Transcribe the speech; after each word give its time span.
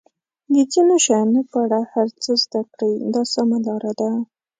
د 0.53 0.55
ځینو 0.71 0.95
شیانو 1.05 1.41
په 1.51 1.57
اړه 1.65 1.79
هر 1.93 2.07
څه 2.21 2.31
زده 2.43 2.61
کړئ 2.71 2.93
دا 3.13 3.23
سمه 3.33 3.57
لار 3.65 3.83
ده. 3.99 4.09